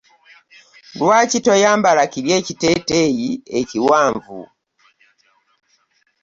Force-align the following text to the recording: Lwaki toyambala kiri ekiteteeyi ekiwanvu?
Lwaki 0.99 1.37
toyambala 1.45 2.03
kiri 2.11 2.29
ekiteteeyi 2.39 3.29
ekiwanvu? 3.59 4.39